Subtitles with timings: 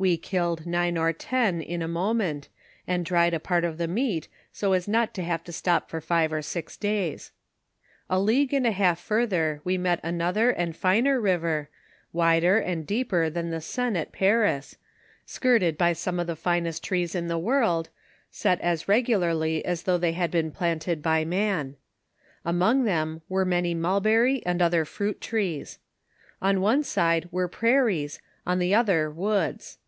[0.00, 2.48] We killed nine or ten in a mo ment,
[2.86, 6.00] and dried a part of the meat so as not to have to stop for
[6.00, 7.32] five or six days.
[8.08, 11.68] A league and a half further we met an other and finer river,
[12.12, 14.76] wider and deeper than the Seine at Paris,
[15.26, 17.88] rikirted by some of the finest trees in the world,
[18.30, 21.74] set as regularly as though they had been planted by man.
[22.44, 25.80] Among them were many mulberry and other fruit trees.
[26.40, 29.78] On one side were prairies, on the other woods.